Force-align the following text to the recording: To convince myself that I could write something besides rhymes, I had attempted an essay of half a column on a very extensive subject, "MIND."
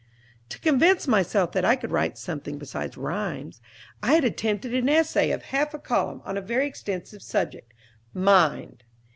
To 0.49 0.57
convince 0.57 1.07
myself 1.07 1.51
that 1.51 1.63
I 1.63 1.75
could 1.75 1.91
write 1.91 2.17
something 2.17 2.57
besides 2.57 2.97
rhymes, 2.97 3.61
I 4.01 4.13
had 4.13 4.23
attempted 4.23 4.73
an 4.73 4.89
essay 4.89 5.29
of 5.29 5.43
half 5.53 5.75
a 5.75 5.79
column 5.79 6.23
on 6.25 6.37
a 6.37 6.41
very 6.41 6.65
extensive 6.65 7.21
subject, 7.21 7.71
"MIND." 8.11 8.83